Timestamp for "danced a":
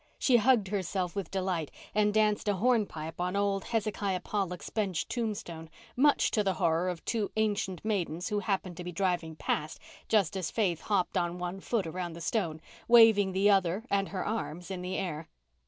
2.11-2.55